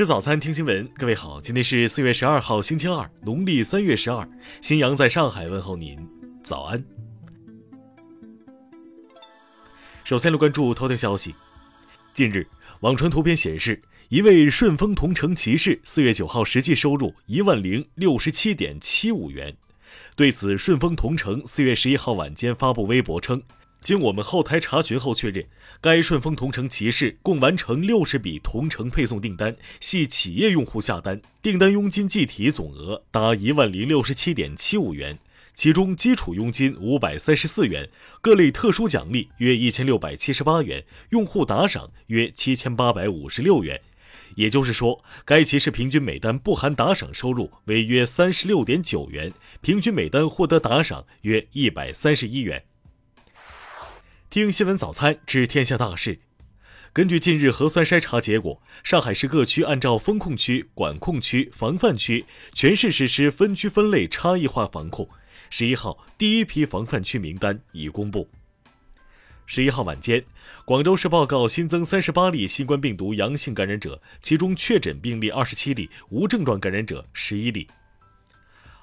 [0.00, 0.88] 吃早餐，听新闻。
[0.96, 4.26] 各位好，今天是四月十二号，星期二，农历三月十二。
[4.62, 5.98] 新阳在上海问候您，
[6.42, 6.82] 早安。
[10.02, 11.34] 首先来关注头条消息。
[12.14, 12.46] 近日，
[12.80, 19.54] 网传图片显示，一位顺丰同城骑士四月九号实际收入一万零六十七点七五元。
[20.16, 23.42] 对此，顺丰同城四月十一号晚间发布微博称。
[23.80, 25.46] 经我们后台查询后确认，
[25.80, 35.18] 该顺丰同城骑士共完成六十笔同城配送订单，系企业用户下单，订单佣金计提总额达一万零六十七点七五元，
[35.54, 37.88] 其中基础佣金五百三十四元，
[38.20, 43.80] 各类特殊奖励约一千六百七十八元，用户打赏约七千八百五十六元。
[44.36, 52.62] 也就是说，该骑士平均每单不含打赏收入为约三十六点九元，平均每单获得打赏约一百三十一元。
[54.30, 56.20] 听新闻早餐知天下大事。
[56.92, 65.08] 根据近日核酸筛查结果，上海市各区按照风控区、管控区、防范区，全市实施分区分类差异化防控。
[65.50, 68.30] 十一号，第一批防范区名单已公布。
[69.46, 70.24] 十一号晚间，
[70.64, 77.66] 广州市报告新增三十八例新冠病毒阳性感染者，其中确诊病例二十七例，无症状感染者十一例。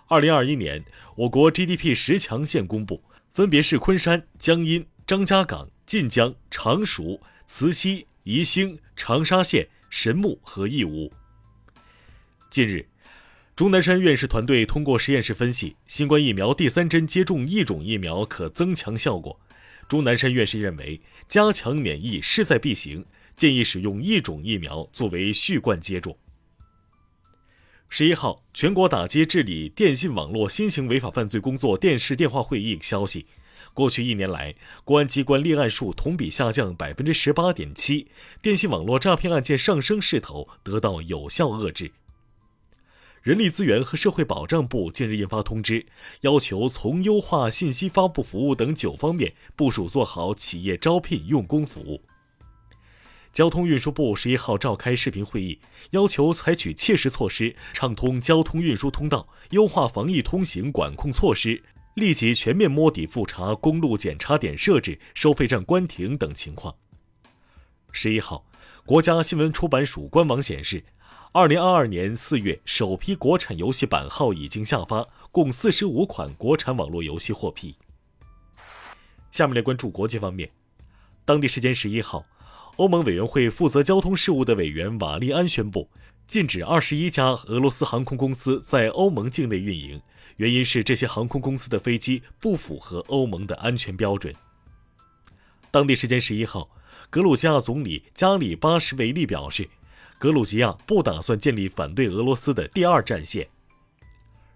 [0.09, 0.83] 二零二一年，
[1.15, 3.01] 我国 GDP 十强县公布，
[3.31, 4.85] 分别是昆山、江阴。
[5.07, 11.13] 张家港、晋江、常熟、慈溪、宜兴、长沙县、神木和义乌。
[12.49, 12.89] 近日，
[13.55, 19.39] 钟南山院士团队通过实验室分析，新冠疫苗第三针接种一种疫苗可增强效果。
[19.87, 23.05] 钟南山院士认为，加强免疫势在必行，
[23.37, 26.17] 建议使用一种疫苗作为续贯接种。
[27.87, 33.25] 十一号，全国打击治理电信网络新型违法犯罪工作电视电话会议消息。
[33.77, 38.07] 过去一年来，公安机关立案数同比下降百分之十八点七，
[38.41, 41.91] 电信网络诈骗案件上升势头得到有效遏制。
[43.21, 45.85] 人力资源和社会保障部近日印发通知，
[46.21, 52.01] 要求从优化信息发布服务等九方面部署做好企业招聘用工服务。
[53.31, 55.59] 交通运输部十一号召开视频会议，
[55.91, 61.61] 要求采取切实措施，畅通交通运输通道，优化防疫通行管控措施。
[61.97, 66.75] 立即全面摸底复查公路检查点设置、收费站关停等情况。
[67.91, 68.45] 十一号，
[68.85, 70.83] 国家新闻出版署官网显示，
[71.31, 77.75] 二零二二年四月首批国产游戏版号已经下发，共四十五款国产网络游戏获批。
[79.31, 80.51] 下面来关注国际方面。
[81.25, 82.23] 当地时间十一号，
[82.75, 85.89] 欧盟委员会负责交通事务的委员瓦利安宣布，
[86.27, 89.99] 禁止二十一家俄罗斯航空公司在欧盟境内运营。
[90.37, 94.33] 原因是这些航空公司的飞机不符合欧盟的安全标准。
[95.69, 96.69] 当地时间十一号，
[97.09, 99.69] 格鲁吉亚总理加里巴什维利表示，
[100.17, 103.47] 格鲁吉亚不打算建立反对俄罗斯的第二战线。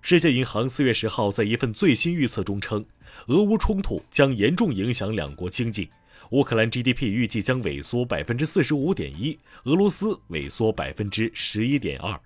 [0.02, 2.84] 世界银行四月十号在一份最新预测中称，
[3.28, 5.90] 俄乌冲突将严重影响两国经济，
[6.32, 12.20] 乌克兰 GDP 预计将萎缩百分之四十五点一，俄罗斯萎缩百分之十一点二。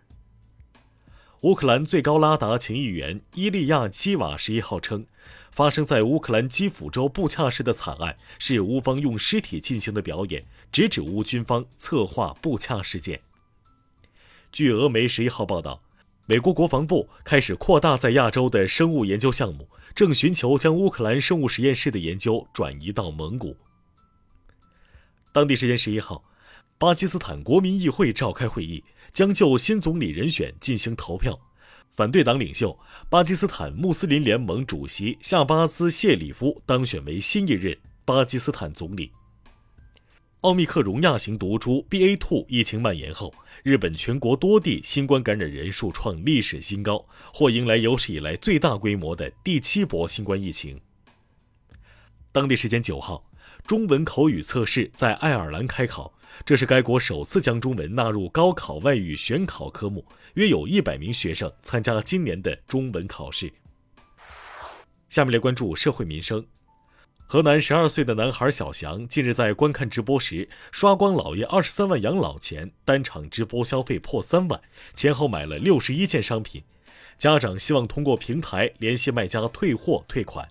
[1.45, 5.06] 乌克兰最高拉达前议员伊利亚基瓦十一号称，
[5.51, 13.22] 发生在乌克兰基辅州布恰市的惨案是乌方用尸体进行的表演，直指乌军方策划布恰事件。
[14.51, 15.84] 据俄媒十一号报道，
[16.25, 23.55] 美国国防部开始扩大在亚洲的生物研究项目，正寻求将乌克兰生物实验室的研究转移到蒙古。
[25.31, 26.23] 当地时间十一号，
[26.79, 28.84] 巴基斯坦国民议会召开会议。
[29.16, 31.40] 将就新总理人选进行投票。
[31.90, 32.78] 反对党领袖、
[33.09, 39.14] 巴基斯坦穆斯林联盟主席夏巴兹·谢里夫当选为新一任巴基斯坦总理。
[40.42, 43.34] 奥密克戎亚型毒株 BA.2 疫情蔓延后，
[43.64, 50.82] 日本全国多地新冠感染人数创历史新高，或迎来有史以来最大规模的第七波新冠疫情。
[52.34, 53.25] 当地时间九号。
[53.68, 56.14] 中文口语测试在爱尔兰开考，
[56.46, 60.06] 这是该国首次将中文纳入高考外语选考科目。
[60.35, 63.52] 约有一百名学生参加今年的中文考试。
[65.09, 66.46] 下面来关注社会民生。
[67.26, 74.61] 河南十二岁的男孩小翔近日在观看直播时，刷光姥爷二十三万养老钱，单场直播消费破三万，
[74.94, 76.61] 前后买了六十一件商品。
[77.18, 80.47] 家长希望通过平台联系卖家退货退款。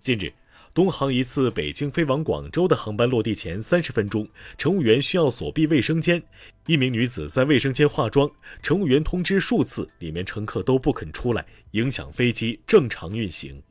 [0.00, 0.32] 近日。
[0.74, 4.26] 东航一次北京飞往广州的航班落地前三十分钟，
[4.56, 6.22] 乘务员需要锁闭卫生间。
[6.66, 8.30] 一名女子在卫生间化妆，
[8.62, 13.62] 乘务员通知数次，里面乘客都不肯出来，影响飞机正常运行。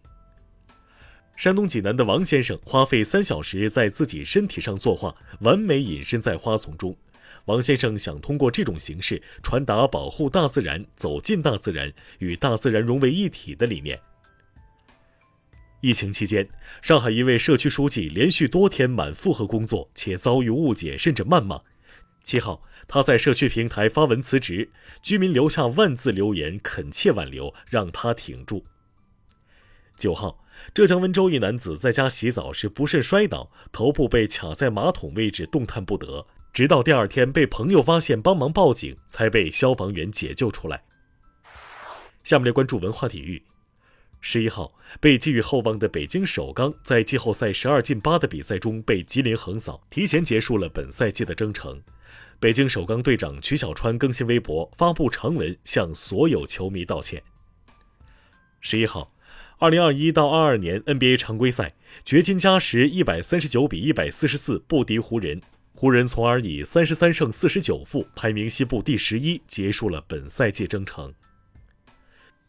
[1.36, 6.96] 山东济南的王先生花费三小时在自己身体上作画，完美隐身在花丛中。
[7.46, 14.00] 王先生想通过这种形式传达保护大自然、走进大自然、与大自然融为一体的理念。
[15.82, 16.48] 疫情期间，
[16.82, 21.60] 上海一位社区书记连续多天满负荷工作，且遭遇误解甚至谩骂。
[22.24, 24.70] 七号，他在社区平台发文辞职，
[25.02, 28.64] 居民留下万字留言恳切挽留，让他挺住。
[29.98, 40.84] 九号，浙江温州一男子在家洗澡时不慎摔倒，头部被卡在马桶位置，动弹不得，直到第二天被朋友发现，帮忙报警，才被消防员解救出来。
[42.24, 43.42] 下面来关注文化体育。
[44.24, 51.82] 十一号，被寄予厚望的北京首钢在季后赛十二进八的比赛中被吉林横扫，提前结束了本赛季的征程。
[52.40, 57.24] 北京首钢队长曲小川更新微博，发布长文向所有球迷道歉。
[58.60, 59.12] 十一号，
[59.58, 61.74] 二零二一到二二年 NBA 常规赛，
[62.06, 65.42] 掘金加时一百三十九比一百四十四不敌湖人，
[65.74, 71.12] 湖人从而以三十三胜四十九负排名西部第十一，结束了本赛季征程。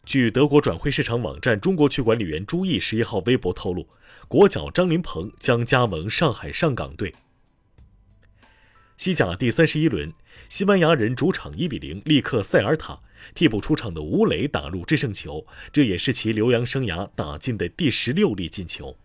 [0.05, 3.87] 据德国转会市场网站中国区管理员朱毅十一号微博透露，
[4.27, 7.15] 国脚张琳芃将加盟上海上港队。
[8.97, 10.13] 西甲第三十一轮，
[10.49, 12.99] 西班牙人主场一比零力克塞尔塔，
[13.33, 18.95] 替补出场的吴磊打入制胜球，这也是其留洋生涯打进的第十六粒进球。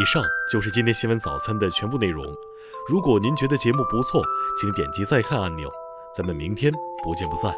[0.00, 2.24] 以上就是今天新闻早餐的全部内容。
[2.88, 4.22] 如果您觉得节目不错，
[4.60, 5.70] 请点击再看按钮。
[6.16, 6.72] 咱们明天
[7.04, 7.54] 不见不散。